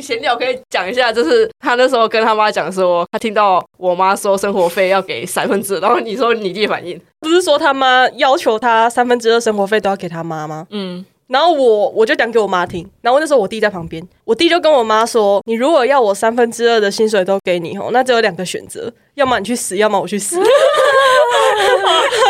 [0.00, 10.66] 情闲聊可以讲一下，就是他那时候跟他妈讲说，他听到我妈说生活费要给三分之二，然后你说你弟反应，不是说他妈要求他三分之二生活费都要给他妈吗？
[10.70, 20.36] 嗯，然后我我就讲给我妈听，然后那时候我弟在旁边，我弟就跟我妈说：“你如果要我三分之二的薪水都给你哦，那只有两个选择，要么你去死，要么我去死。”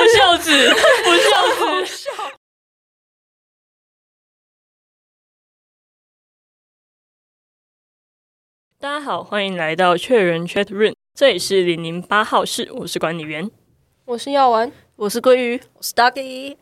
[0.01, 0.69] 不孝子，
[1.05, 1.70] 不孝子。
[8.83, 13.51] 大家好，欢迎来到确认 Chat Room，这里是零零八号室，我是管理员。
[14.07, 16.57] 我是药丸，我是鲑鱼，我是 Ducky，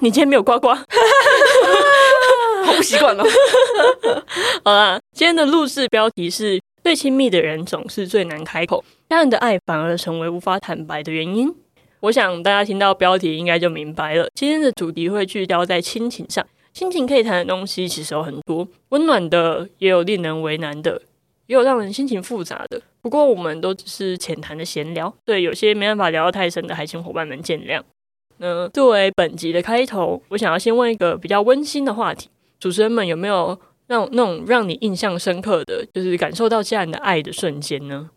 [0.00, 0.68] 你今天没有呱呱？
[2.64, 3.22] 好不习惯哦。
[4.64, 11.54] 好啦，今天的录制标题是最亲密的人总是最难开口，家人的爱反而成为无法坦白的原因。
[12.00, 16.42] 我想大家听到标题应该就明白了，今天的主题会聚焦在亲情上。
[16.72, 21.02] 亲情可以谈的东西其实有很多，温暖的也有令人为难的，
[21.50, 22.80] 也有让人心情复杂的。
[23.02, 27.82] 不过我们都只是浅谈的闲聊，对有些没办法聊得太深的，还请伙伴们见谅。
[28.36, 32.28] 那作为本集的开头，我想要先问一个比较温馨的话题：
[32.60, 38.10] 主持人们有没有让那种让你印象深刻的，就是感受到家人的爱的瞬间呢？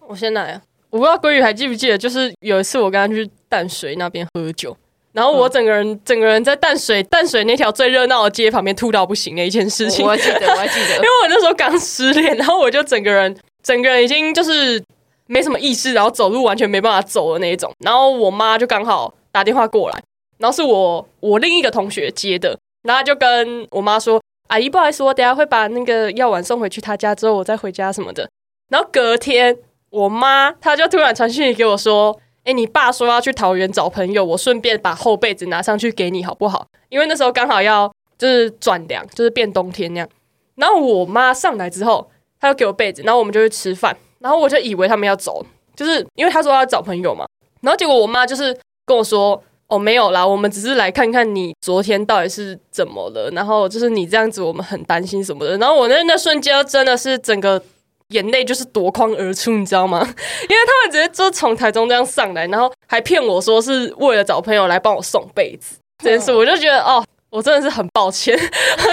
[0.00, 0.62] 我先来啊！
[0.90, 4.76] 我不知道鲑鱼还记不记得，就是有一次我跟他去淡水那边喝酒，
[5.12, 10.04] 然后我整个人、整个人在淡水淡水那条最热闹的街旁边吐到不行的一件事情。
[10.04, 14.82] 我还记得，我还记得 因得为，我那时候刚失恋，然后我就整个人整个人已经就是
[15.26, 17.72] 没什么意识，然后走路完全没办法走的那一种。
[17.84, 20.02] 然后我妈就刚好打电话过来，
[20.38, 28.28] 然后是我我另一个同学接的，然后她就跟我妈说：“阿姨，不好意思，我等下会把那个药丸送回去她家，之后我再回家什么的。”
[28.70, 29.56] 然后隔天，
[29.90, 36.66] 我妈她就突然传讯息给我说：“哎、你爸说要去桃园找朋友，我顺便把厚被子拿上去给你好不好？
[36.88, 40.08] 因为那时候刚好要就是转凉，就是变冬天那样。”
[40.56, 42.10] 然后我妈上来之后，
[42.40, 47.26] 她就给我被子，然后我们就去吃饭，然后我就以为他们要走，就是因为她说要找朋友嘛，
[47.60, 49.42] 然后结果我妈就是跟我说。
[49.72, 55.56] 哦，没有啦，我们只是来看看你昨天到底是怎么了，然后就是你这样子，我们很担心什么的。
[55.58, 57.62] 然后我那那瞬间真的是整个
[58.10, 60.00] 眼泪就是夺眶而出，你知道吗？
[60.48, 68.36] 因为他们直接就从台中这样上来，然后还骗我说是为了找朋友来帮我送被子这件事，我就觉得哦，我真的是很抱歉，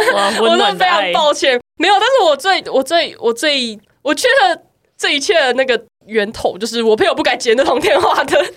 [0.41, 1.93] 我真的非常抱歉，没有。
[1.99, 4.63] 但是我最我最我最我觉得
[4.97, 8.53] 这一切的那个源头就是我朋友不该接那通电话的，这样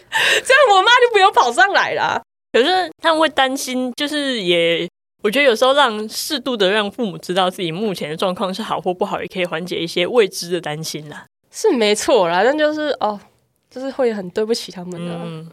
[0.72, 2.21] 我妈就不用跑上来啦。
[2.53, 4.88] 可是他们会担心，就是也，
[5.22, 11.26] 我觉得有时候让适度的让父母知道自己目前的状况是好或不好，也可以缓解一些未知的担心啦。
[11.50, 13.20] 是没错啦，但就是哦，
[13.69, 15.12] 就是会很对不起他们的。
[15.22, 15.50] 嗯，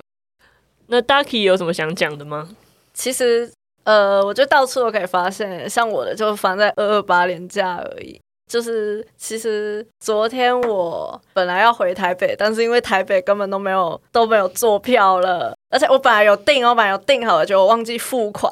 [0.88, 2.50] 那 Ducky 有什么想讲的吗？
[2.94, 3.51] 其实
[3.83, 8.19] 呃，我觉得到处都可以发现，像我的就放在二二八年假而已。
[8.47, 18.52] 就是其实昨天我本来要回台北，但是因为台北根本都没有都没有坐票了，而且我本来有订，我本来有订好了，就我忘记付款，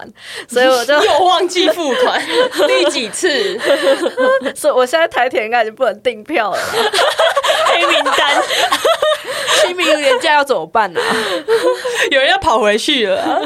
[0.49, 2.21] 所以我就 又忘记付款，
[2.67, 3.57] 第几次？
[4.53, 6.73] 所以我现在台铁应该已经不能订票了啦。
[7.75, 8.41] 黑名单，
[9.61, 11.11] 清明年假要怎么办呢、啊？
[12.11, 13.39] 有人要跑回去了啊。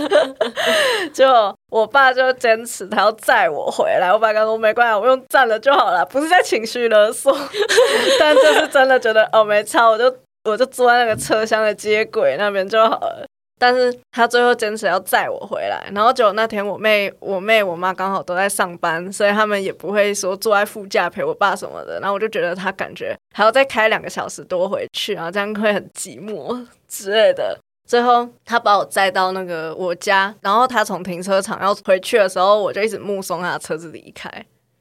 [1.13, 1.27] 就
[1.71, 7.35] 我爸就坚持他要载我回来，我爸刚说没关系，我用站了就好了，不是在情绪勒索，
[8.19, 10.13] 但就是真的觉得哦没差，我就
[10.43, 13.25] 我就坐在那个车厢的接轨那边就好了。
[13.59, 21.99] 但是他最后坚持要载我回来，然后结果那天我妹、我妹、我妈刚好都在上班，所以他们也不会说坐在副驾陪我爸什么的。
[21.99, 27.59] 然后我就觉得他感觉还要再开两个小时多回去，然后这样会很寂寞之类的。
[27.85, 34.31] 最后他把我载到那个我家，然后他从停车场要回去的时候，我就一直目送他的车子离开。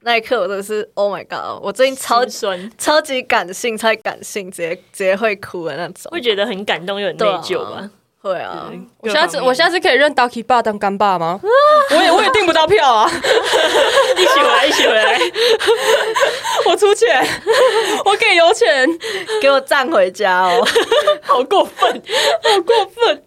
[0.03, 1.61] 那一刻我真的是 Oh my God！
[1.61, 2.25] 我最近超
[2.79, 6.13] 超级感性，超级感性，直接直接会哭的那种。
[6.13, 7.91] 会觉得很感动又很内疚吧？
[8.21, 11.41] 会啊，嗯我下次我下次可以认 Ducky 爸当干爸吗？
[11.91, 13.09] 我也我也订不到票啊，
[14.17, 15.19] 一起回来，一起回来。
[16.67, 17.25] 我出钱，
[18.05, 18.89] 我给油钱，
[19.41, 20.67] 给我站回家哦。
[21.23, 22.03] 好过分，
[22.43, 23.23] 好过分。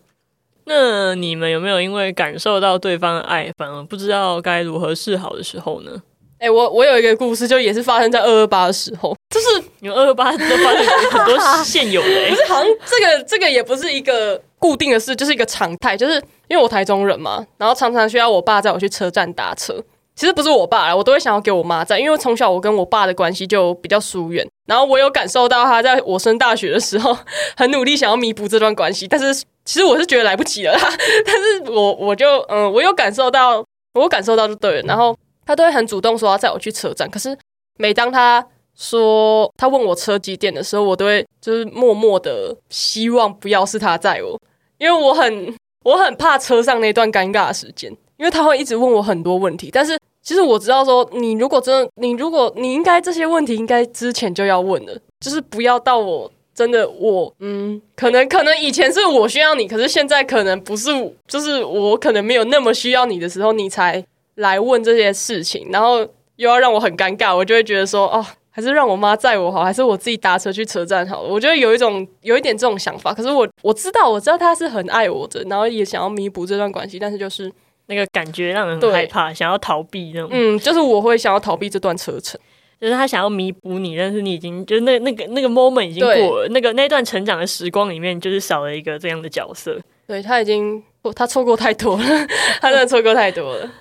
[0.65, 5.91] 那你们有没有因为感受到对方的爱，反而不知道该如何是好的时候呢？
[6.39, 16.13] 哎、我我有一个故事，就也是发生在二二八的时候，就是你们二二八都发生很多现有的、欸不，是好像这个这个也不是一个固定的事，就是一个常态，就是
[16.47, 19.83] 因为我台中人嘛，然后常常需要我爸载我去车站搭车。
[20.13, 27.17] 其实不是我爸啦，我都会想要给我妈载，因为从小我跟我爸的关系就比较疏远，然后我有感受到他在我升大学的时候
[27.55, 29.33] 很努力想要弥补这段关系，但是
[29.65, 30.79] 其实我是觉得来不及了啦，
[31.25, 37.35] 但是我我就嗯，我有感受到，我感受到就对了，然后他都会很主动说要载我去车站，可是
[37.79, 44.37] 每当他说他问我车几点的时候，我都会就是默默的希望不要是他载我，
[44.81, 49.69] 因为我很我很怕车上那段尴尬的时间，因为他会一直问我很多问题。
[49.71, 60.89] 但是其实我知道说，你如果真的你如果你应该这些问题应该之前就要问的，就是不要到我真的我嗯，可能可能以前是我需要你，可是现在可能不是，
[61.27, 64.03] 就是我可能没有那么需要你的时候，你才
[64.33, 65.99] 来问这些事情，然后
[66.37, 68.25] 又要让我很尴尬，我就会觉得说哦。
[68.51, 71.21] 还是让我妈载我好，还是我自己搭车去车站好？
[71.21, 77.51] 我觉得有一种有一点这种想法，可是我我知道我知道他是很爱我的，然后也想要弥补这段关系，但是就是
[77.87, 80.29] 那个感觉让人很害怕，想要逃避那种。
[80.33, 82.39] 嗯，就是我会想要逃避这段车程，
[82.79, 89.79] 就是他想要弥补你，但是你已经就是那那个那个 moment 已经过了，那个那段成长的时光里面，就是少了一个这样的角色。
[90.07, 90.83] 对他已经
[91.15, 92.03] 他错过太多了，
[92.59, 93.71] 他真的错过太多了。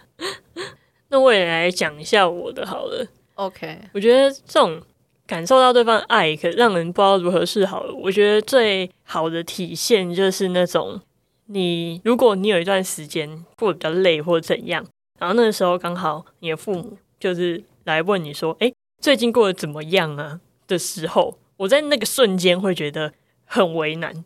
[1.08, 3.05] 那我也来讲一下我的好了。
[3.40, 4.78] OK，我觉得这种
[5.26, 7.87] 感受到对方爱，可让人不知道如何是好。
[8.02, 11.00] 我觉得最好的体现就是那种，
[11.46, 14.84] 你如果你有一段时间过得比较累或者怎样，
[15.19, 18.70] 然后那个时候刚好你的父母就是来问你说：“哎，
[19.00, 20.38] 最近过得怎么样啊？”
[20.69, 23.10] 的时候，我在那个瞬间会觉得
[23.46, 24.22] 很为难。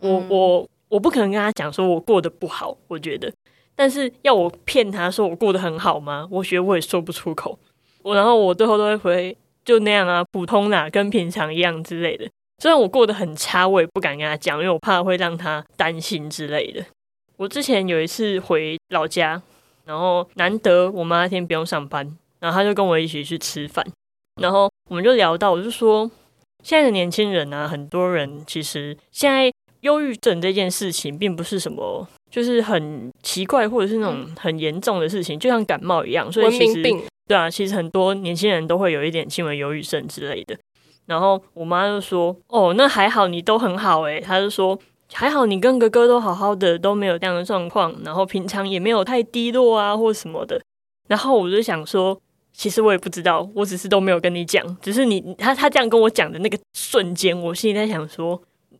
[0.00, 3.30] 我我我不可能跟他讲说我过得不好，我觉得，
[3.76, 6.26] 但是要我骗他说我过得很好吗？
[6.30, 7.58] 我觉得我也说不出口。
[8.04, 12.28] 我然后我最后都会回就那样啊，普通啦，跟平常一样之类的。
[12.58, 16.84] 虽然我过得很差，我也不敢跟他讲，因为我怕会让他担心之类的。
[17.36, 19.40] 我之前有一次回老家，
[19.86, 23.84] 然后难得我妈那天不用上班，然后他就跟我一起去吃饭，
[24.40, 26.08] 然后我们就聊到，我就说
[26.62, 36.82] 现在的年轻人啊，很多人其实现在忧郁症这件事情并不是什么就是很奇怪或者是那种很严重的事情，就像感冒一样，所以其实。
[37.26, 40.54] 对啊，其实很多年轻人都会有一点轻微忧郁症之类的。
[41.06, 44.78] 然后我妈就说：“哦，那还好，你都很好诶。”她就说
[45.10, 50.60] ：“还好你跟哥哥都好好的，都没有这样的状况，然后平常也没有太低落啊或什么的。”
[51.08, 52.20] 然后我就想说，
[52.52, 58.38] 其实我也不知道，我只是都没有跟你讲，只是你他他这样跟我讲的那个瞬间，我心里在想说，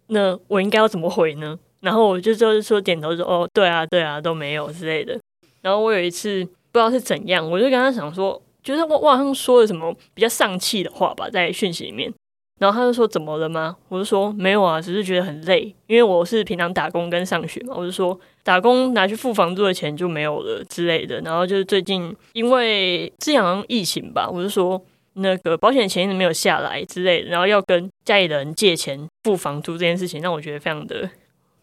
[0.09, 1.59] 那我应该要怎么回呢？
[1.85, 5.19] 然后我就就是说点头说：“哦，对啊，对啊，都没有之类的。”
[5.63, 6.47] 然后我有一次。
[6.75, 12.13] 不知道是怎样，我就跟他想说，觉得我我好像说了什么比较丧气的话吧，在讯息里面。
[12.59, 31.09] 然后他就说：“怎么了吗？”我就说：“没有啊，只是觉得很累，因为我是平常打工跟上学嘛。”我就说：“打工拿去付房租的钱就没有了之类的。”然后就是最近因为这样疫情吧，我就说那个保险钱一直没有下来之类的，然后要跟家里的人借钱付房租这件事情，让我觉得非常的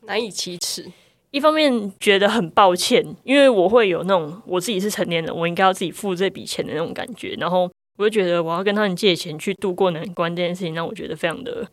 [0.05, 0.91] 难以启齿。
[1.31, 7.35] 一方面觉得很抱歉，因为我会有那种我自己是成年人，我应该要自己付这笔钱的那种感觉。
[7.39, 11.65] 然后我就觉得我要跟他们借钱去度过难关这件事情，让我觉得非常的，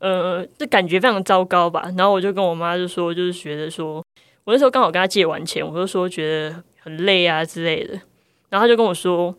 [0.00, 1.92] 呃，这感觉非常糟糕吧。
[1.96, 4.04] 然后我就跟我妈就说，就是觉得说
[4.44, 7.92] 我那时候刚好跟他借完钱，我就说觉得很累啊之类的。
[8.48, 9.32] 然后他就跟我说，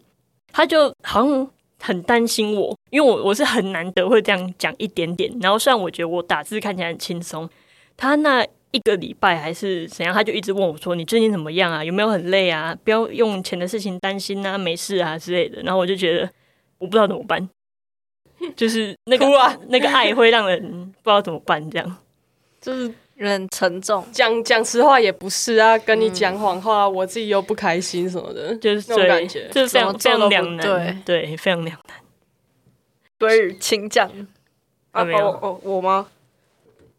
[0.53, 1.47] 他就好像
[1.81, 5.29] 很担心我，因为我我是很难得会这样讲一点点。
[5.41, 7.49] 然后虽然我觉得我打字看起来很轻松，
[7.97, 8.45] 他那。
[8.71, 11.81] 一个礼拜还是怎样，他就一直问我说：“你最近怎么样啊？
[11.81, 12.77] 有没有很累啊？
[12.83, 16.29] 不要用钱的事情担心啊，没事啊之类的。”然后我就觉得
[16.77, 17.49] 我不知道怎么办，
[18.53, 19.25] 就是那个
[19.69, 20.61] 那个爱会让人
[21.01, 21.97] 不知道怎么办，这样
[22.59, 24.05] 就是很沉重。
[24.11, 31.97] 讲讲实话也不是啊，跟你讲谎话，我自己又不开心什么的，就是这种感觉，就是非常非常两难，对，非常两难。
[33.17, 34.09] 对，请讲
[34.91, 36.07] 啊，哦哦，我吗？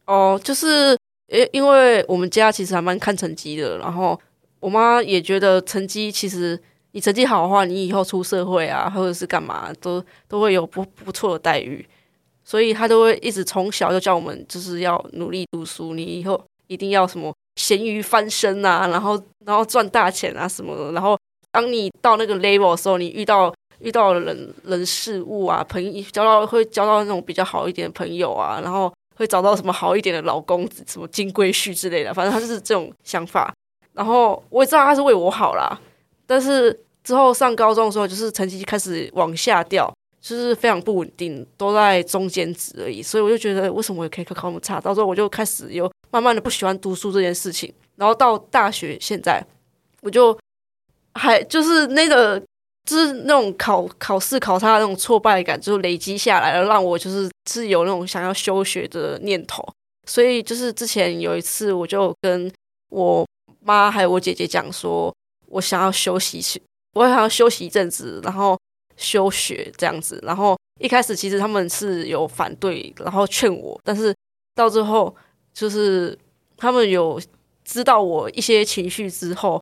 [0.07, 0.97] 哦，就是。
[1.29, 4.17] 诶，因为我们家其实还蛮看成绩的，然后
[4.61, 6.57] 我妈也觉得成绩其实
[6.93, 11.85] 你成绩好的话，你以后出社会啊，或者是干嘛，都都会有不不错的待遇，
[12.45, 21.19] 所以她都会一直从小就叫我们就是要努力读书，你以后一定要什么咸鱼翻身啊，然后然后赚大钱啊什么的，然后
[21.51, 28.93] 当你到那个 level 的时候，你遇到遇到人人事物啊，朋友交到会交到那种比较好一点的朋友啊，然后。
[29.17, 33.53] 会找到什么好一点的老公，什么金龟婿之类的，反正他就是这种想法。
[33.93, 35.81] 然后我也知道他是为我好啦，
[36.27, 43.03] 但是之后上高中的时候，就是成绩开始往下掉，就是非常不稳定，都在中间值而已。
[43.03, 44.81] 所以我就觉得，为什么我可以考考那么差？
[44.81, 47.73] 到时候我就开始有慢慢的不喜欢读书这件事情。
[47.97, 49.43] 然后到大学现在，
[50.03, 50.39] 我就
[51.15, 52.43] 还就是那个。
[52.87, 59.63] 就是那种考考试考差的那种挫败感，就累积下来了，让我就是是有那种想要休学的念头。
[60.07, 62.51] 所以就是之前有一次，我就跟
[62.91, 63.27] 我
[63.61, 65.13] 妈还有我姐姐讲说，
[65.49, 66.63] 我想要休息去，
[66.95, 68.57] 我想要休息一阵子，然后
[68.97, 70.21] 休学这样子。
[70.23, 74.15] 然后一开始其实他们是有反对，然后劝我，但是
[74.55, 75.13] 到最后
[75.53, 76.17] 就是
[76.57, 77.21] 他们有
[77.65, 79.61] 知道我一些情绪之后，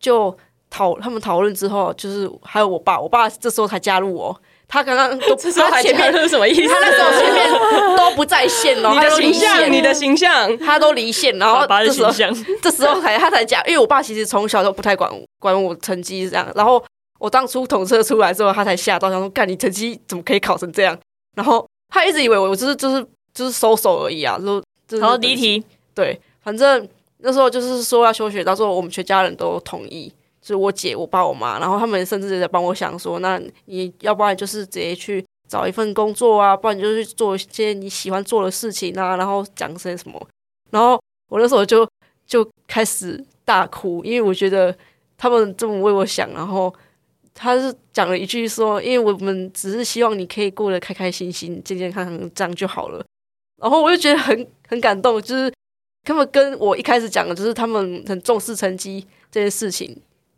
[0.00, 0.34] 就
[0.74, 4.36] 讨他们讨论之后，就是还有我爸，我爸这时候才加入我。
[4.66, 5.36] 他刚刚都
[5.70, 6.66] 他前面是什么意思？
[6.66, 16.82] 他那时候前面都不在线哦， 你的形象，你的形象，他都离线，然后爸爸的这时候形象， 这时候才他才讲，因为我爸其实从小都不太管管我成绩这样，然后
[17.20, 20.98] 我当初统测出来之后，他才吓到，想说干你成绩怎么可以考成这样？
[21.36, 25.62] 然后他一直以为我就是就是就是收手而已啊，说就是好离题，
[25.94, 26.88] 对，反正
[27.18, 30.12] 那时候就是说要休学，到时候我们全家人都同意，
[30.44, 40.28] 就是我姐、我爸、我妈，然后他们甚至在帮我想说，那你要不然就是直接去找一份工作啊，不然你就去做一些你喜欢做的事情啊，然后讲些什么。
[40.70, 41.88] 然后我那时候就
[42.26, 44.76] 就开始大哭，因为我觉得
[45.16, 46.70] 他们这么为我想，然后
[47.32, 53.02] 他是讲了一句说，因为我们只是希望你可以过得开开心心、健健康康，这样就好了。
[53.62, 55.50] 然后我就觉得很很感动，就是
[56.02, 59.96] 他们跟我一开始讲的，就是他们很重视成绩这件事情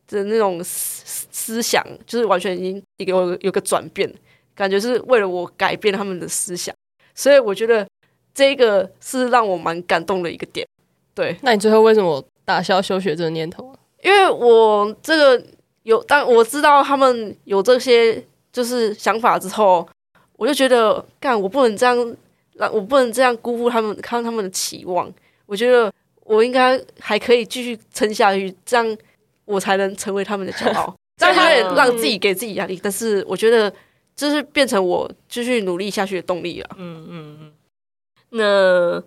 [0.09, 4.13] 的那种思思想，就是完全已经有有个转变，
[4.55, 6.75] 感觉是为了我改变他们的思想，
[7.15, 7.87] 所以我觉得
[8.35, 10.67] 这个是让我蛮感动的一个点。
[11.15, 13.79] 对，那你最后为什么打消休学这个念头啊？
[14.03, 15.43] 因为我这个
[15.85, 18.23] 有，但我知道他们有这些
[18.53, 19.89] 就是想法之后，
[20.37, 22.17] 我就觉得干，我不能这样，
[22.55, 25.11] 让我不能这样辜负他们看他们的期望。
[25.47, 25.93] 我觉得
[26.25, 28.97] 我应该还可以继续撑下去，这样
[29.47, 30.95] 我才能成为他们的骄傲。
[31.17, 33.73] 这样有点让自己给自己压力，但是我觉得
[34.15, 36.69] 这是变成我继续努力下去的动力了。
[36.77, 37.53] 嗯嗯嗯。
[38.31, 39.03] 那，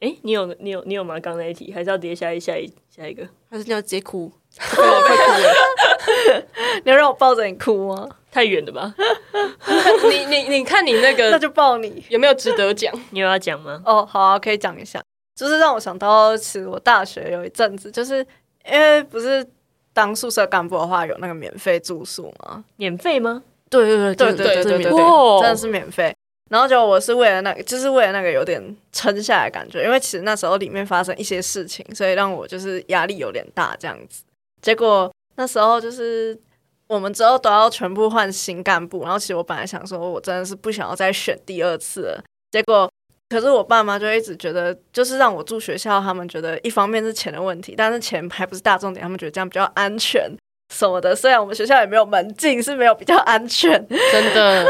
[0.00, 1.20] 哎，你有你有你有吗？
[1.20, 3.28] 刚那一题还是要叠下一下一下一个？
[3.50, 6.42] 还是你要直接哭，快哭了。
[6.84, 8.08] 你要让我抱着你哭吗？
[8.30, 8.94] 太远了吧？
[10.10, 12.02] 你你你看你那个那就抱你。
[12.08, 12.94] 有没有值得讲？
[13.10, 13.82] 你有要讲吗？
[13.84, 15.02] 哦，好啊，可以讲一下，
[15.36, 18.26] 就是让我想到，其实我大学有一阵子，就是
[18.72, 19.46] 因为不是
[19.92, 22.64] 当宿舍干部的话，有那个免费住宿吗？
[22.76, 23.42] 免费吗？
[23.70, 26.14] 对对对对对对对对，真的是免费。
[26.50, 34.22] 然后就我是为了那个，就是为了那个有点撑下来的感觉，因为其实那时候里面发生一些事情，所以让我就是压力有点大这样子。
[34.60, 36.38] 结果那时候就是
[36.88, 42.24] 我们之后都要全部换新干部，然后其实我本来想说，我真的是不想要再选第二次了。
[42.50, 42.90] 结果
[43.32, 50.30] 可是我爸妈就一直觉得，就是让我住学校，他们觉得一方面是钱的问题，但是钱还不是大重点，他们觉得这样比较安全
[50.72, 51.16] 什么的。
[51.16, 54.66] 虽然我们学校也没有门禁，是没有比较安全， 真的，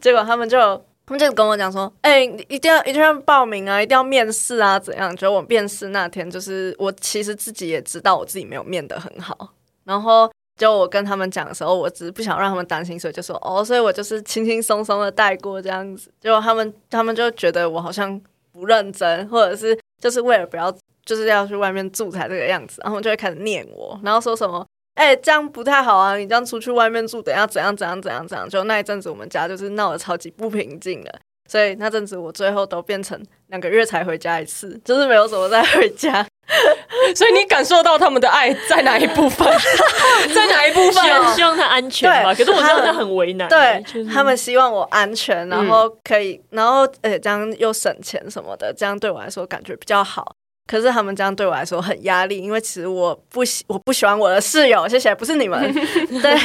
[0.00, 0.58] 结果他们就
[1.06, 5.16] 他们就跟我讲说，哎、你一定要一定要报名啊，一定要面试啊，怎样？
[5.16, 10.30] 就我面试那天，就是我其实自己也知道我自己没有面得很好，然后。
[10.60, 16.12] 就我跟他们讲的时候，我只是不想让他们担心，所以就说哦，所以我就是轻轻松松的带过这样子。
[16.20, 18.20] 结果他们他们就觉得我好像
[18.52, 20.70] 不认真，或者是就是为了不要
[21.06, 26.14] 就是要去外面住才这个样子，然后就会开始念我，然后说什么哎、这样不太好啊！
[26.16, 28.46] 你这样出去外面住，等下怎样怎样怎样怎样？
[28.46, 36.26] 就那一阵子，我们家就是闹得超级不平静的，所以那阵子我最后都变成两个月才回家一次，就是没有什么再回家。
[37.14, 39.46] 所以你感受到他们的爱在哪一部分？
[40.34, 41.02] 在哪一部分？
[41.34, 42.34] 希望他安全吧。
[42.34, 50.34] 可是我知道他很为难，对就是他们希望我安全，然后可以，然后呃这样又省钱什么的，这样对我来说感觉比较好。
[50.66, 55.60] 可是他们这样对我来说很压力，因为其实我不喜我不喜欢我的室友，谢谢，不是你们，
[56.22, 56.36] 对，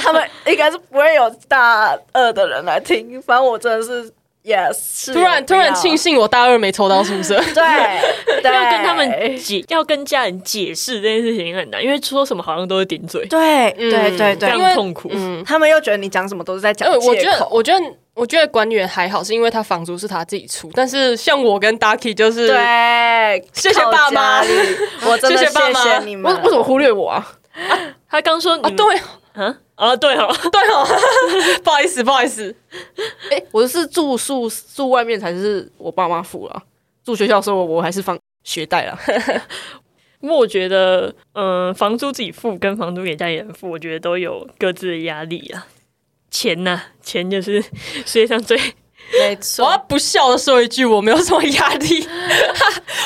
[0.00, 4.08] 他们应该是不会有大二的人来听，反正我真的是
[4.44, 7.36] yes，突然突然庆幸，我大二没抽到宿舍。
[7.54, 14.34] 对，对 要跟他们解，要跟家人解释这件事情很难，因为说什么好像都是顶嘴，对嗯对对。
[14.34, 15.08] 非对，因为常痛苦。
[15.12, 17.84] 嗯，他们又觉得你讲什么都是在讲呃，我觉得，我觉得，
[18.14, 24.42] 我觉得管理员还好，是因为他房租是他自己出，但是像我跟 Ducky 就是，对，谢谢爸妈。
[25.06, 27.26] 我真的谢谢你们，为为什么忽略我啊？
[28.10, 28.96] 他刚说啊，你对
[29.34, 30.86] 啊啊对哦，对哦，
[31.64, 32.54] 不好意思，不好意思，
[33.30, 36.62] 哎、我是住宿住外面才是我爸妈付了，
[37.04, 38.98] 住学校的时候我还是放学贷啦。
[40.20, 45.66] 不过我觉得，嗯、房租自己付跟房租给家里人付，我觉得都有各自的压力啊。
[46.30, 52.06] 钱呐、钱就是世界上最没我要，不笑的说一句，我没有什么压力，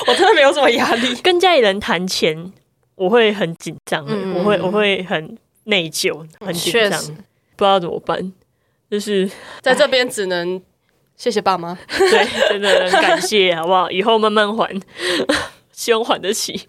[0.07, 1.15] 我真的没有什么压力。
[1.17, 2.53] 跟家里人谈钱，
[2.95, 4.07] 我会很紧张、
[4.37, 5.37] 我会我会很
[5.69, 7.01] 内疚，很紧张，
[7.57, 8.33] 不知道怎么办。
[8.91, 9.31] 就是
[9.63, 10.61] 在这边只能
[11.17, 13.91] 谢谢爸妈， 对，真的很感谢，好不好？
[13.91, 14.69] 以后慢慢还。
[15.79, 16.61] 希望还得起，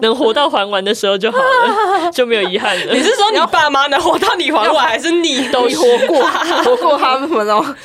[0.00, 2.94] 能活到还完的时候就好了，就没有遗憾了。
[2.94, 6.22] 你是说你爸妈能活到你还完，还是你都你活过
[6.64, 7.76] 活过他们哦。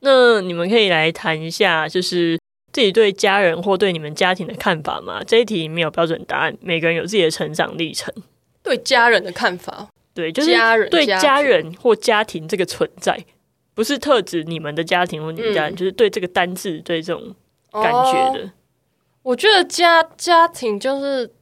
[0.00, 2.36] 那你们可以来谈一下，就是
[2.78, 5.20] 自己对家人或对你们家庭的看法吗？
[5.26, 8.14] 这一题没有标准答案，每个人有自己的成长历程。
[8.62, 9.88] 对家人的看法？
[10.14, 13.18] 对，就是家人对家人或家庭这个存在，
[13.74, 17.34] 不是特指你们的家庭或你们家人，嗯就是对这个单字对这种
[17.72, 18.50] 感觉哦的。
[19.24, 21.32] 我觉得家家庭就是，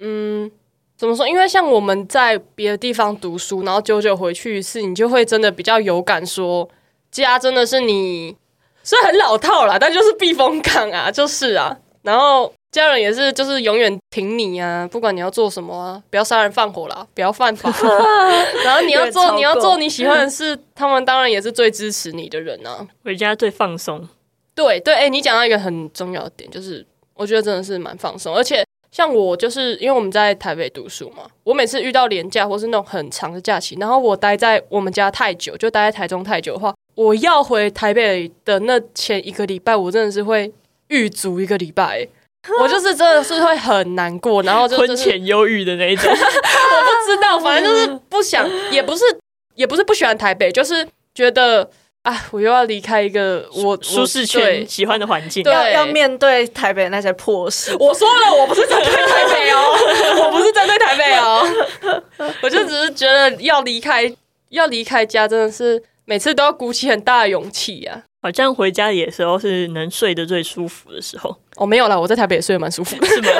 [0.00, 0.50] 嗯，
[0.96, 1.28] 怎么说？
[1.28, 6.68] 因为像我们在别的地方读书，然后久久回去一次，你就会真的比较有感说，
[7.12, 8.34] 家真的是你，
[8.90, 11.78] 虽然很老套啦，但就是避风港啊，就是啊。
[12.02, 17.70] 然后家人也是，就是永远挺你啊，不管你要做什么啊，不要杀人放火啦，不要犯法。
[18.66, 22.84] 然后你要做你要做你喜欢的事，他们当然也是最支持你的人啊。
[23.04, 24.08] 回家最放松，
[24.56, 40.52] 对对，哎、你讲到一个很重要的点，就是我觉得真的是蛮放松，而且像我就是因为我们在台北读书嘛，我每次遇到廉假或是那种很长的假期，然后我待在我们家太久，就待在台中太久的话，我要回台北的那前一个礼拜，我真的是会
[40.88, 42.06] 狱足一个礼拜。
[42.58, 46.08] 我就是真的是会很难过，然后就婚就是前忧郁的那一种。
[46.10, 49.04] 我不知道，反正就是不想，也不是
[49.56, 51.70] 也不是不喜欢台北，就是觉得
[52.02, 55.42] 啊，我又要离开一个我舒适圈、喜欢的环境。
[55.42, 57.76] 对要要面对台北那些破事。
[57.78, 59.62] 我说了，我不是针对台北哦，
[60.24, 61.46] 我不是针对台北哦，
[62.40, 64.10] 我就只是觉得要离开，
[64.48, 68.02] 要离开家，真的是每次都要鼓起很大的勇气啊。
[68.20, 73.06] 好像回家里的时候是能睡得最舒服的时候，哦，没有啦，我在台北也睡得蛮舒服的。
[73.06, 73.28] 是吗？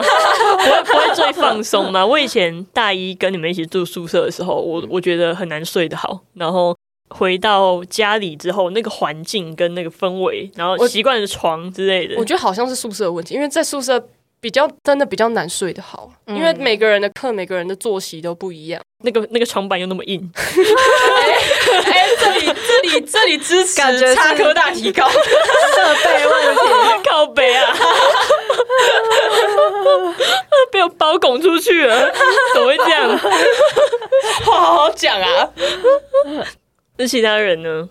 [0.57, 2.07] 不会不会最放松吗？
[2.07, 6.75] 我以前大一跟你们一起住宿舍的时候，我我觉得很难睡得好，然后
[7.09, 14.09] 回到家里之后，那个环境跟那个氛围，然后我习惯的床之类的我，觉得好像是宿舍的问题，因为在宿舍
[14.41, 18.81] 比较真的比较难睡得好，因为每个人的课、每个人的作息都不一样。
[19.03, 20.43] 那个那个床板又那么硬，哎、
[22.19, 25.09] 这里这里这里支持感觉是插科大提高。
[25.11, 26.61] 设备问题，
[27.09, 27.75] 靠北啊，
[30.71, 32.13] 被我包拱出去了，
[32.55, 33.19] 怎么会这样？
[34.45, 35.49] 话 好好讲啊！
[36.99, 37.89] 那其他人呢？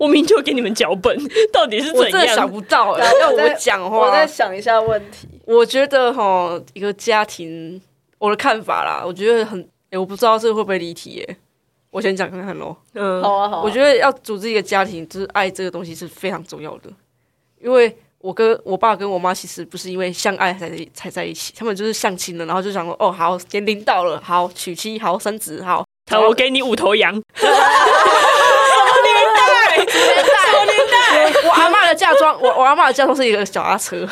[0.00, 1.14] 我明就给你们脚本，
[1.52, 2.50] 到底是怎我真的想？
[2.50, 5.28] 不到要我讲话我话，在想一下问题。
[5.44, 7.78] 我觉得哈，一个家庭，
[8.18, 9.60] 我的看法啦，我觉得很，
[9.90, 11.36] 诶我不知道这个会不会离题耶。
[11.90, 12.74] 我先讲看看喽。
[12.94, 13.62] 嗯，好啊，好啊。
[13.62, 16.88] 我觉得要组织一个家庭，就是爱这个东西是非常重要的。
[17.60, 27.20] 因为我跟我爸跟我妈其实不是因为相爱才才在一起，他们就是相亲了，然后就想说，哦，好，年龄到了，好娶妻，好生子，好，好，我给你五头羊，
[29.82, 34.06] 我我阿妈的嫁妆，我我阿妈的嫁妆是一个小阿车，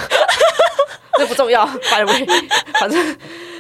[1.19, 2.27] 这不重要，by the way，
[2.81, 3.17] 反正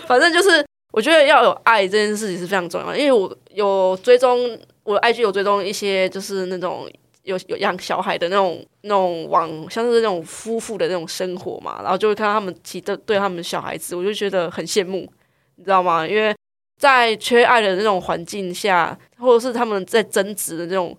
[0.06, 6.88] 反正就是我觉得要有爱这件事情是非常重要，因为我有追踪我的 IG 有追踪一些就是那种
[7.24, 15.10] 有有养小孩的那种那种网，像是那种夫妇的那种生活嘛，然后就会看到他们其实对他们小孩子，我就觉得很羡慕，
[15.56, 16.06] 你知道吗？
[16.06, 16.34] 因为
[16.80, 20.96] 在缺爱的那种环境下，或者是他们在争执的那种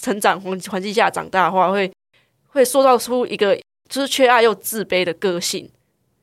[0.00, 1.90] 成长环环境下长大的话，会
[2.48, 3.56] 会塑造出一个
[3.88, 5.68] 就是缺爱又自卑的个性。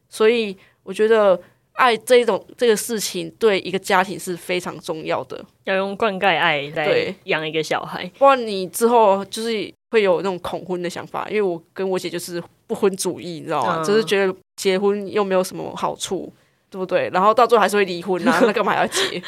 [0.10, 1.40] 所以我觉得
[1.74, 8.10] 爱这一种这个事情对一个家庭是非常重要的，要用灌溉爱来养一个小孩。
[8.20, 11.28] 不然你之后就是会有那种恐婚的想法。
[11.30, 13.82] 因为我跟我姐就是不婚主义，你知道吗？
[13.82, 16.32] 嗯就是觉得结婚又没有什么好处，
[16.70, 17.10] 对不对？
[17.12, 19.22] 然后到最后还是会离婚啊， 那干嘛要结？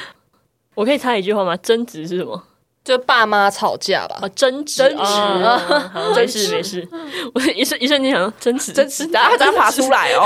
[0.75, 1.57] 我可以插一句话吗？
[1.57, 2.43] 争执是什么？
[2.85, 6.87] 就爸妈吵架吧啊，，争执，争执没争执事没事。
[7.33, 10.23] 我 一瞬一瞬间想到争执，真是，大家大家爬出来哦。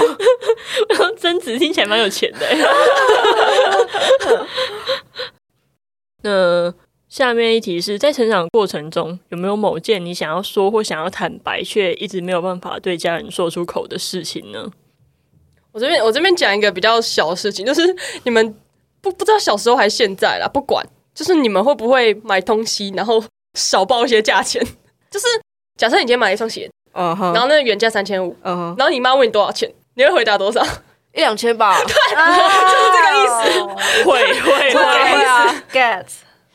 [1.18, 2.58] 争执听起来蛮有钱的欸。
[6.22, 6.74] 那
[7.08, 14.70] 下面一题是在成长过程中，有没有某件你想要说或想要坦白，却一直没有办法对家人说出口的事情呢？
[15.72, 18.54] 我这边我这边讲一个比较小的事情，就是你们
[19.00, 20.86] 不不知道小时候还是现在啦，不管，
[21.20, 23.22] 就是你们会不会买东西，然后
[23.56, 24.66] 少报一些价钱？
[25.12, 25.26] 就是
[25.78, 30.66] 假设你今天买了一双鞋，嗯哼，然后那个原价三千五，嗯哼，然后你妈问你多少钱，你会回答多少？
[31.14, 31.78] 一两千吧。
[31.84, 34.06] 对就是这个意思。
[34.06, 35.26] 会会会。
[35.26, 36.06] 啊，get。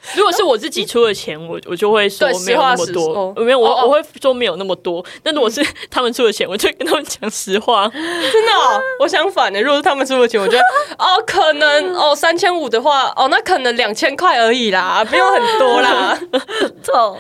[0.17, 5.05] 如果是我自己出的钱，我我就会说对没有那么多说，没有我哦哦我会说没有那么多。
[5.23, 7.89] 但如果是 他们出的钱，我就跟他们讲实话。
[7.89, 10.61] 真的、哦，我相反的，如果是他们出的钱，我觉得
[10.99, 16.19] 哦，可能哦三千五的话，哦那可能两千块而已啦，没有很多啦。
[16.85, 17.19] 痛，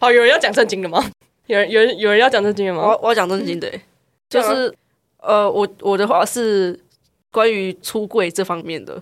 [0.00, 1.04] 好，有人要讲正经的吗？
[1.46, 2.82] 有人有人有人要讲正经的吗？
[2.82, 3.70] 我我要讲正经的、
[4.28, 4.74] 就是
[5.20, 6.78] 呃，我我的话是
[7.30, 9.00] 关于出柜这方面的，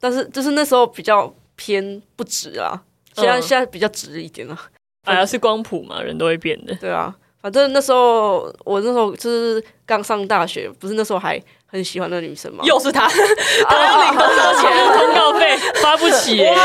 [0.00, 2.82] 但是就是那时候比较偏不直啊，
[3.14, 4.58] 现在、嗯现在比较直一点了。
[5.06, 6.74] 哎呀，是光谱嘛，人都会变的。
[6.76, 12.64] 对啊，反正那时候我那时候就是刚上大学，不是那时候还很喜欢那个女生嘛。
[12.64, 16.56] 又是他，他要领多少钱通告费发不起耶、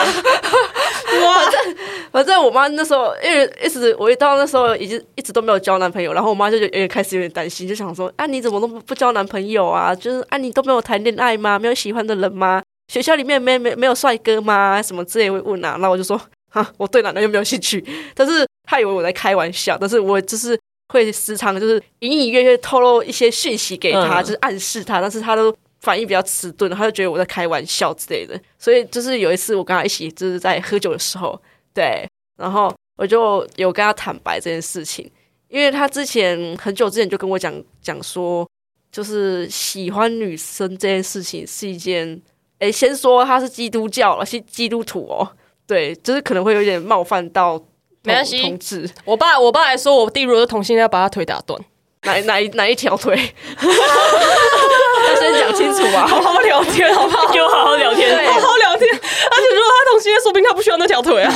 [2.12, 9.93] 反正我妈那时候，因为一直我一到那时候已经一直都没有交男朋友，然后我妈就有点开始有点担心，就想说啊你怎么都不不交男朋友啊？
[9.93, 11.60] 就是啊你都没有谈恋爱吗？
[11.60, 12.63] 没有喜欢的人吗？
[12.89, 14.82] 学校里面没没没有帅哥吗？
[14.82, 15.78] 什么之类会问啊？
[15.78, 17.82] 然后我就说哈我对男的又没有兴趣，
[18.13, 25.56] 但是他以为我在开玩笑，但是我就是会时常就是隐隐约约透露一些讯息给他，嗯就是暗示他，但是他都。
[25.82, 31.41] 反应比较迟钝，他就觉得我在开玩笑之类的，所以就是有一次我跟他一起就是在喝酒的时候，
[31.73, 35.10] 对，然后我就有跟他坦白这件事情，
[35.47, 38.45] 因为他之前很久之前就跟我讲讲说，
[38.91, 42.21] 就是喜欢女生这件事情是一件，
[42.60, 45.28] 诶，先说他是基督教了，是基督徒哦，
[45.67, 47.67] 对，就是可能会有点冒犯到同
[48.04, 51.60] 没关系同志我爸我爸还说我弟如果是同性恋，要把他腿打断。
[52.04, 53.12] 哪哪一哪一条腿，
[53.60, 57.28] 要先讲清楚啊，好好聊天，好不好？
[57.34, 58.15] 给我好好聊天。
[58.15, 58.89] 对好好聊天。
[58.89, 61.30] 而且如果他同性恋，说不定他不需要那条腿啊。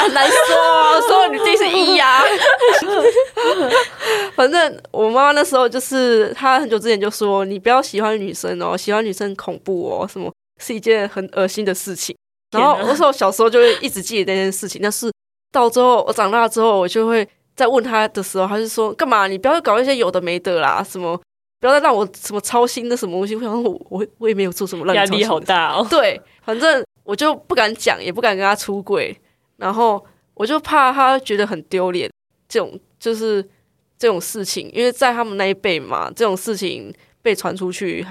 [0.00, 2.24] 很难说哦，说你弟是一呀、
[4.36, 12.16] 反正我妈妈那时候就是，她很久之前就说，你不要喜欢女生哦，喜欢女生恐怖哦，什么是一件很恶心的事情。
[12.50, 15.10] 然后天哪那时候小时候就会一直记得那件事情，但是
[15.50, 19.26] 到之后我长大之后，我就会在问她的时候，她就说干嘛？
[19.26, 21.18] 你不要搞一些有的没的啦，什么
[21.60, 23.34] 不要再让我什么操心的什么东西。
[23.34, 25.86] 我想我我我也没有做什么让你压力好大哦。
[25.88, 29.16] 对，反正我就不敢讲，也不敢跟她出轨，
[29.56, 32.10] 然后我就怕她觉得很丢脸，
[32.48, 33.46] 这种就是
[34.02, 38.04] 这种事情，因为在他们那一辈嘛，这种事情被传出去，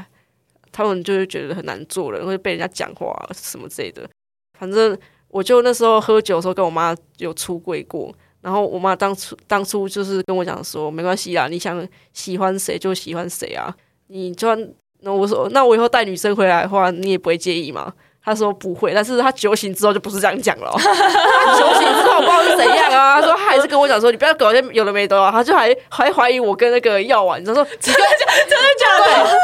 [0.71, 4.09] 他们就会觉得很难做人，会被人家讲话什么之类的。
[4.57, 13.75] 反正我就那时候喝酒的时候跟我妈有出柜过，然后我妈当初当初就是跟我讲说，没关系啦，你想喜欢谁就喜欢谁啊，
[14.07, 17.93] 你就算那我说，那我以后带女生回来的话，你也不会介意吗？
[18.23, 23.19] 他说不会，但是他酒醒之后就不是这样讲了哦、 他酒醒之后不知道是怎样啊。
[23.19, 25.31] 他说他还是跟我讲说，你不要搞些有的没的啊。
[25.31, 29.37] 他就还还怀疑我跟那个药丸，他说真的假真的假的？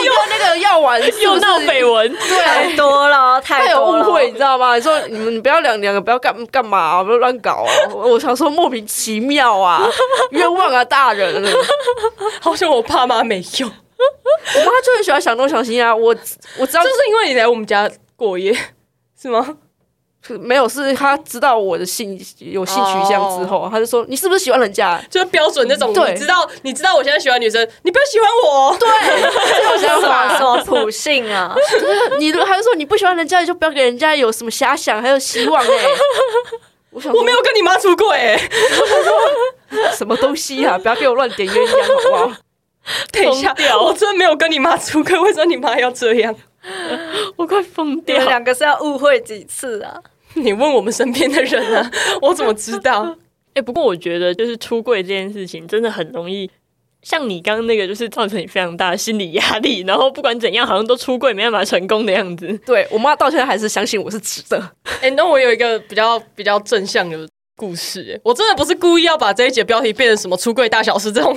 [0.00, 2.44] 你跟那个药丸又闹绯闻，对。
[2.44, 3.84] 太多了，太有。
[3.84, 4.76] 误会，你知道吗？
[4.76, 7.70] 你说你们你不要两两个不要干干嘛、啊，不要乱搞啊！
[7.92, 9.82] 我我想说莫名其妙啊，
[10.30, 11.44] 冤枉啊大人！
[12.40, 13.68] 好像我爸妈没有，
[14.56, 15.94] 我妈就很喜欢想东想西啊。
[15.94, 16.14] 我
[16.58, 18.56] 我知道就是因为你来我们家过夜，
[19.20, 19.56] 是吗？
[20.38, 25.02] 没有，是他知道我的性有性取向之后，他就说你是不是喜欢人家？
[25.08, 28.76] 就是标准那种，对你知道，你知道我现在喜欢女生，你不要喜欢我哦。
[28.78, 28.86] 对，
[29.58, 30.40] 这种想法什。
[30.40, 31.56] 么普性啊？
[31.72, 35.68] 就是你如他就说你不喜欢人家，你就不要给人家有什么遐想，还有希望哎、
[36.92, 38.50] 我想说我没有跟你妈出轨、欸，
[39.96, 42.36] 什么东西啊，不要给我乱点鸳鸯好不好？
[43.12, 46.34] 等一下疯，掉我真的没有跟你妈出轨，为什么你妈要这样？
[47.36, 48.26] 我快疯你掉们。
[48.26, 50.00] 两个是要误会几次啊？
[50.34, 51.90] 你问我们身边的人啊，
[52.22, 53.16] 我怎么知道？
[53.54, 56.48] 哎、不过我觉得就是出柜这件事情真的很容易，
[57.02, 62.46] 像你刚刚那个，就是造成你非常大的心理压力，然后不管怎样，好像都出柜没办法成功的样子。
[62.64, 64.70] 对我妈到现在还是相信我是直的，
[65.02, 67.28] 哎、那我有一个比较比较正向的
[67.60, 71.36] 故事、欸，我真的不是故意要把这一节标题变成什么出柜大小事这种，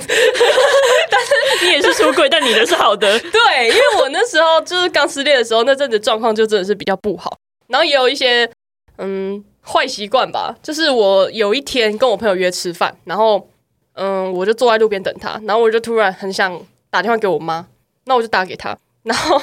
[1.10, 3.18] 但是你也是出柜，但你的是好的。
[3.20, 8.50] 对，因为我那时候就是刚失恋的时候，那阵子状况就真的是比较不好，然后也有一些
[8.96, 13.46] 嗯坏习惯吧，就是我有一天跟我朋友约吃饭，然后
[13.92, 16.58] 嗯我就坐在路边等他，然后我就突然很想
[16.88, 17.66] 打电话给我妈，
[18.06, 19.38] 那我就打给他，然后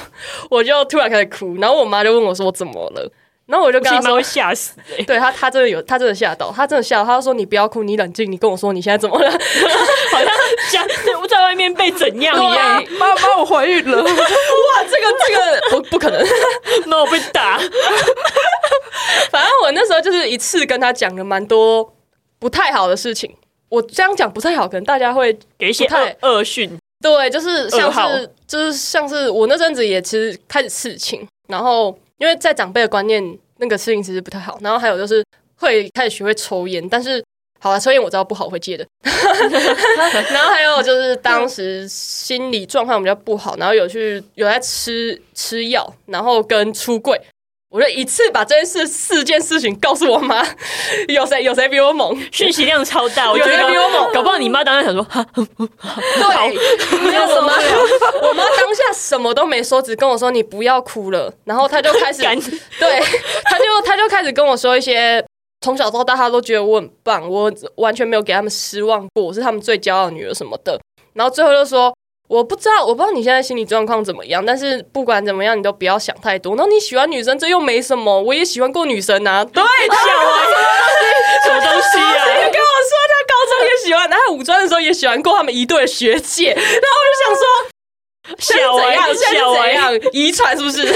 [0.50, 3.08] 我就突然开始哭，然后我妈就问我说我怎么了，
[3.46, 7.04] 然后我就跟他说吓死哎、对他，他真的有，他真的吓到，他真的吓到。
[7.04, 9.30] 他就说：“你不要哭，你冷静，你跟我说你现在怎么了
[10.12, 10.28] 好像
[10.70, 12.84] 像我在外面被怎样一样。
[12.98, 14.08] 妈妈我怀孕了，？” 哇，
[14.84, 16.24] 这个这个不不可能。
[16.86, 17.58] 那我被打，
[19.30, 21.92] 反正我那时候就是一次跟他讲了蛮多
[22.38, 23.34] 不太好的事情。
[23.68, 26.78] 我这样讲不太好，可能大家会给一些不太恶恶讯。
[27.02, 34.58] 对，就是像是就是像是我那阵子也其实开始刺青，然后因为在长辈的观念，那个事情其实不太好。
[34.60, 35.24] 然后还有就是
[35.56, 37.24] 会开始学会抽烟，但是
[37.60, 38.86] 好了，抽烟我知道不好，我会戒的。
[40.32, 47.20] 然后还有就是当时心理状况比较不好，然后有去有在吃吃药，然后跟出柜。
[47.72, 50.46] 我就一次把这件事四件事情告诉我妈，
[51.08, 52.14] 有谁有谁比我猛？
[52.30, 57.54] 讯息量超大，我觉有人得比我猛搞不好你妈当时想说，哈， 对，没有我妈，
[58.28, 63.00] 我妈当下什么都没说，只跟我说你不要哭了，然后她就开始 干对，
[63.44, 65.24] 她就她就开始跟我说一些。
[65.64, 70.76] 从小到大，她都觉得我很棒，我完全没有给他们失望过，我是他们最骄傲的女儿什么的。
[71.12, 71.94] 然后最后就说，
[72.32, 76.56] 我不知道，我不知道你现在心理状况怎么样，但是不管怎么样，你都不要想太多。
[76.56, 79.44] 然后你喜欢女生，这又没什么，我也喜欢过女生啊。
[79.44, 82.24] 对，什么东西啊？
[82.24, 87.44] 你跟我说他高中也喜欢，然后五专的时候也喜欢过他们一对学姐，然后我就想说，
[88.38, 89.04] 小歪怎样？
[89.14, 90.10] 小歪是怎样？
[90.14, 90.90] 遗传是不是？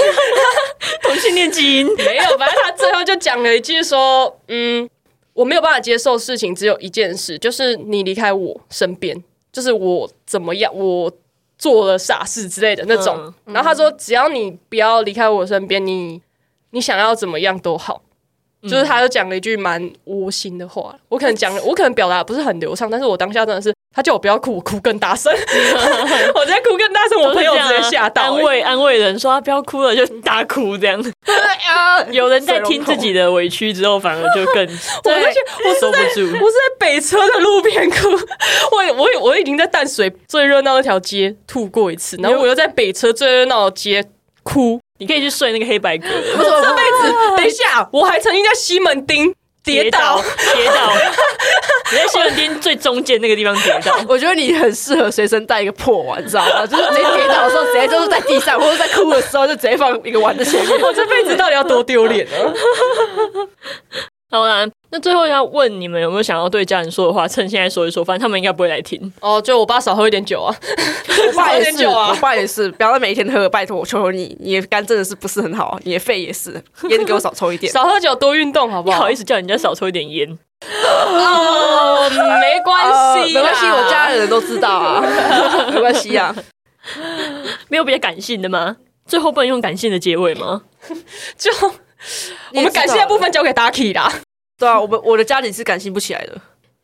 [1.03, 4.89] 同性恋基因，没有，反正他最后就讲了一句说，嗯，
[5.33, 11.11] 我没有办法接受事情，只有一件事，就是你离开我身边，就是我怎么样，我
[11.57, 13.33] 做了傻事之类的那种。
[13.45, 16.21] 然后他说，只要你不要离开我身边，你
[16.71, 18.01] 你想要怎么样都好。
[18.63, 25.31] 就是他就讲了一句蛮窝心的话，我可能讲，我可能表达不是很流畅，但是我当下真的是，他叫我不要哭，我哭更大声，
[26.33, 30.99] 我在哭更大声，我朋友直接吓到、安慰安慰人说他不要哭了，就大哭这样。
[32.11, 34.65] 有人在听自己的委屈之后，反而就更
[35.05, 36.43] 我而且我是在收不住。
[36.43, 38.09] 我是在北车的路边哭，
[38.71, 44.03] 我我我已经在淡水最热闹那条街吐过一次，然后我又在北车最热闹的街
[44.43, 44.79] 哭。
[44.99, 49.31] 你可以去睡那个黑白格， 我这辈子，等一下，我还曾经在西门町
[49.63, 50.19] 跌倒，
[50.55, 50.91] 跌倒，
[51.91, 53.95] 你在西门町最中间那个地方跌倒。
[54.09, 56.65] 我觉得你很适合随身带一个破碗，你知道吗？
[56.65, 60.71] 就是直接跌倒的时候，直接就是在地上，或者在哭的时候，就直接放一个碗在前面。
[60.81, 62.53] 我这辈子到底要多丢脸呢！
[64.31, 69.11] 好啦，那最后要问你们有没有想要对家人说的话，趁现在说一说，反正他们应该不会来听。
[69.19, 70.55] 哦，就我爸少喝一点酒啊，
[71.27, 77.71] 我爸也是， 少喝点酒啊我爸也是，不要再每天喝，拜托，我求求你，你的肝真的是不是很好，你的肺也是，烟给我少抽一点。
[77.71, 78.97] 少喝酒多运动，好不好？
[78.97, 85.01] 不好意思叫人家少抽一点烟，哦，没关系 没关系，我家的人都知道啊，
[85.73, 86.33] 没关系啊。
[87.67, 88.77] 没有比较感性的吗？
[89.05, 90.61] 最后不能用感性的结尾吗？
[91.37, 91.51] 就
[92.53, 94.09] 我们感性的部分交给 Ducky 啦。
[94.59, 96.33] 对啊，我们我的家庭是感性不起来的。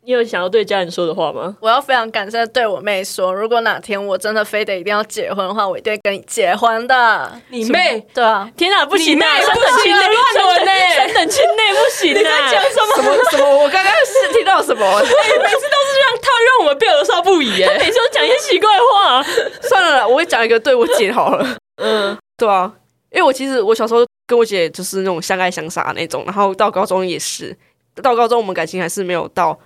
[0.06, 1.56] 你有想要对家人说的话吗？
[1.62, 7.40] 我要非常感谢地对我妹说，如果哪天我真的非得一定要结婚的话，我一定会跟你结婚的。
[7.48, 9.40] 你妹，对啊，天哪，不行你妹啊！
[9.54, 12.50] 不行啊乱伦呢三等亲内不行啊！
[12.52, 12.96] 讲什么？
[12.96, 13.58] 什么什么？
[13.64, 14.84] 我刚刚是听到什么？
[15.00, 17.66] 每次都是让他让我们变儿少不已耶。
[17.80, 19.22] 每次都讲一些奇怪的话。
[19.62, 21.56] 算了啦，我会讲一个对我姐好了。
[21.82, 22.70] 嗯，对啊，
[23.14, 27.56] 因为我其实我小时候跟我姐就是那种相爱相杀那种，然后到高中也是，
[28.02, 29.58] 到高中我们感情还是没有到，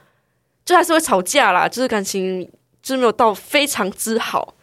[0.64, 2.44] 就还是会吵架啦，就是感情
[2.82, 4.54] 就是没有到非常之好。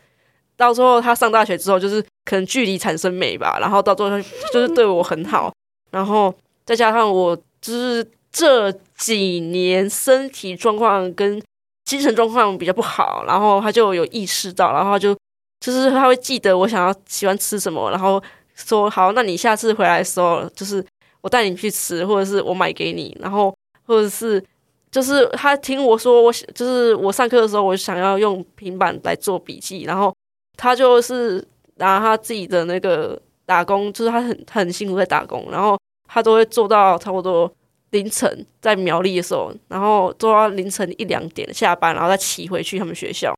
[0.55, 4.21] 到最后她上大学之后，就是可能距离产生美吧，然后到最后
[4.53, 5.51] 就是对我很好，
[5.91, 11.41] 然后再加上我就是这几年身体状况跟
[11.85, 15.17] 精神状况比较不好，然后她就有意识到，然后她就
[15.59, 18.21] 就是他会记得我想要喜欢吃什么，然后
[18.55, 20.83] 说好，那你下次回来的时候，就是
[21.21, 24.43] 我带你去吃，或者是我买给你，然后或者是
[24.89, 30.15] 就是他听我说我就是我上课的时候，我想要用平板来做笔记，然后
[30.57, 37.51] 他就是拿他自己的那个打工，就是他很很辛苦在打工，然后他都会做到差不多
[37.91, 43.35] 凌晨在苗栗的时候，然后做到凌晨一两点下班，然后再骑回去他们学校，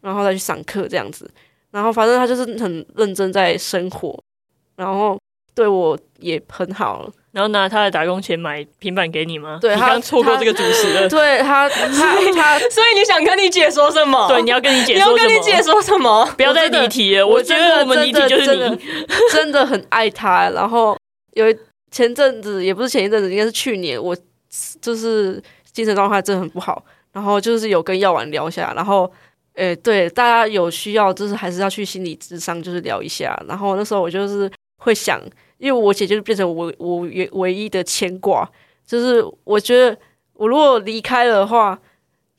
[0.00, 1.30] 然后再去上课这样子。
[1.70, 4.18] 然后反正他就是很认真在生活，
[4.76, 5.18] 然后
[5.54, 7.10] 对我也很好。
[7.32, 9.58] 然后拿他的打工钱买平板给你吗？
[9.60, 11.08] 对他你刚错过这个主持了。
[11.10, 11.86] 对他，他
[12.32, 14.28] 他，所以你想跟你姐说什么？
[14.28, 15.28] 对，你要跟你姐你要说什么？
[15.28, 16.24] 跟你姐说什么？
[16.36, 17.26] 不要再离题了。
[17.26, 18.78] 我觉得我们离题就是真的你。
[19.32, 20.48] 真的很爱他。
[20.50, 20.96] 然后
[21.32, 21.46] 有
[21.90, 24.16] 前阵子，也不是前一阵子，应该是去年，我
[24.80, 29.12] 就是精神状态真的很不好，然后就是有跟药丸聊一下，然后。
[29.56, 33.40] 诶，对，大家有需要，就是还是要去心理智商，就是聊一下。
[33.46, 34.50] 然后那时候我就是
[34.84, 35.18] 会想，
[35.56, 38.46] 因为我姐就是变成我我唯唯一的牵挂，
[38.86, 39.96] 就是我觉得
[40.34, 41.78] 我如果离开了的话，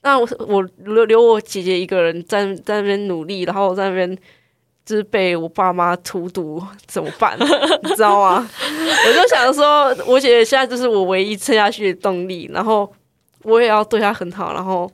[0.04, 4.16] 那我我留留我姐姐一个人在在那边努力，然后在那边
[4.86, 7.36] 就是被我爸妈荼毒，怎么办？
[7.84, 8.48] 你知道吗？
[9.08, 12.94] 我就想说，我姐姐现在就是我唯一撑下去的动力，然后
[13.42, 14.90] 我也要对她很好，然后。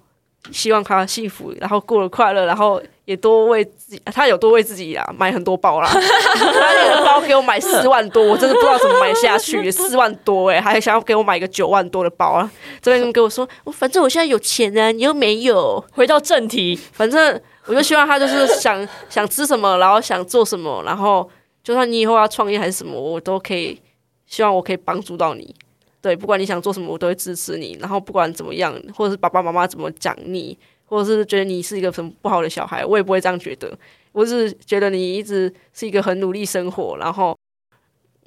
[0.52, 5.88] 希望她幸福，然后过得快乐，然后也多为自己，他有多为自己啊买很多包啦。
[5.92, 12.50] 他那个包给我买四万多，我真的不知道怎么买下去， 四万多哎、还想要给我买一个九万多的包啊！
[12.82, 15.84] 这边跟我说，我反正我现在有钱啊，你又没有。
[15.92, 21.30] 回到正题，反正我就希望他就是想 想吃什么，然后想做什么，然后
[21.64, 23.78] 就算你以后要创业还是什么，我都可以
[24.26, 25.54] 希望我可以帮助到你。
[26.02, 27.78] 对，不管你想做什么，我都会支持你。
[27.80, 30.58] 然后不管怎么样，或者是爸爸妈妈怎么讲你，
[30.92, 33.72] 或者是觉得你是一个什么不好的小孩，我也不会这样觉得。
[34.12, 37.34] 我是觉得你一直是一个很努力生活，然后，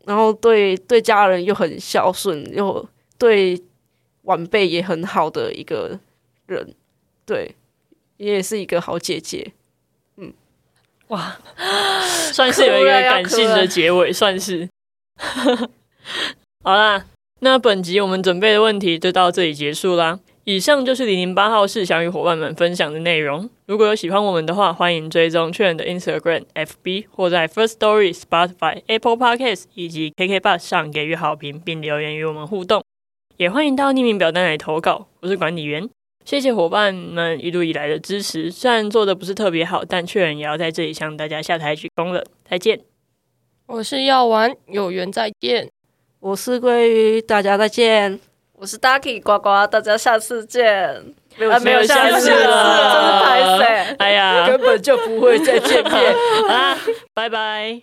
[0.06, 3.62] 然后对对家人又很孝顺，又对
[4.22, 6.00] 晚辈也很好的一个
[6.46, 6.74] 人。
[7.26, 7.54] 对，
[8.16, 9.52] 你也是一个好姐姐。
[10.16, 10.32] 嗯
[11.08, 11.36] 哇，
[12.32, 14.66] 算是有一个 感性的结尾，算是。
[16.64, 17.04] 好啦，
[17.40, 20.18] 那本集我们准备的问题就到这里结束啦。
[20.46, 23.48] 以上就是零零八号室想与伙伴们分享的内容。
[23.64, 32.84] 如果有喜欢我们的话，欢迎追踪确认的 Instagram、FB 或在 First Story、Spotify、Apple Podcasts 以及 KK Bus 上给予好评，并留言与我们互动。
[33.38, 35.08] 也欢迎到匿名表单来投稿。
[35.20, 35.88] 我是管理员。
[36.26, 42.22] 谢谢伙伴们一路以来的支持，虽然做的不是特别好，但确认也要在这里向大家下台鞠躬了。
[42.46, 42.80] 再见，
[43.66, 45.70] 我是药丸，有缘再见。
[46.20, 48.33] 我是鲑鱼，大家再见。
[48.64, 51.04] 我是 Ducky 呱呱，大家下次见。
[51.36, 53.96] 没有没有下次了，真是拍死？
[53.98, 56.14] 哎呀， 根本就不会再见面
[56.48, 56.74] 啊！
[57.12, 57.82] 拜拜。